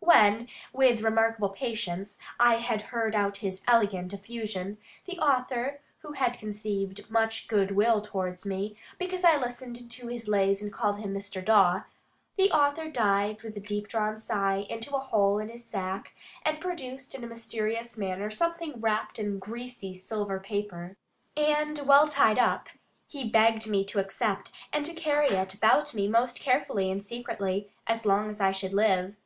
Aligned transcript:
When, 0.00 0.48
with 0.70 1.00
remarkable 1.00 1.48
patience, 1.48 2.18
I 2.38 2.56
had 2.56 2.82
heard 2.92 3.16
out 3.16 3.38
his 3.38 3.62
elegant 3.66 4.12
effusion, 4.12 4.76
the 5.06 5.18
author, 5.18 5.80
who 6.00 6.12
had 6.12 6.38
conceived 6.38 7.10
much 7.10 7.48
good 7.48 7.70
will 7.70 8.02
towards 8.02 8.44
me, 8.44 8.76
because 8.98 9.24
I 9.24 9.38
listened 9.38 9.90
to 9.90 10.08
his 10.08 10.28
lays 10.28 10.60
and 10.60 10.70
called 10.70 10.98
him 10.98 11.14
Mr. 11.14 11.42
Dawe, 11.42 11.86
the 12.36 12.52
author 12.52 12.90
dived 12.90 13.40
with 13.40 13.56
a 13.56 13.60
deep 13.60 13.88
drawn 13.88 14.18
sigh 14.18 14.66
into 14.68 14.94
a 14.94 14.98
hole 14.98 15.38
in 15.38 15.48
his 15.48 15.64
sack, 15.64 16.12
and 16.42 16.60
produced 16.60 17.14
in 17.14 17.24
a 17.24 17.26
mysterious 17.26 17.96
manner 17.96 18.30
something 18.30 18.78
wrapped 18.80 19.18
in 19.18 19.38
greasy 19.38 19.94
silver 19.94 20.38
paper, 20.38 20.98
and 21.34 21.78
well 21.86 22.06
tied 22.06 22.38
up. 22.38 22.68
He 23.06 23.26
begged 23.30 23.66
me 23.66 23.86
to 23.86 24.00
accept, 24.00 24.52
and 24.70 24.84
carry 24.98 25.30
it 25.30 25.54
about 25.54 25.94
me 25.94 26.08
most 26.08 26.38
carefully 26.40 26.90
and 26.90 27.02
secretly, 27.02 27.70
as 27.86 28.04
long 28.04 28.28
as 28.28 28.38
I 28.38 28.50
should 28.50 28.74
live. 28.74 29.16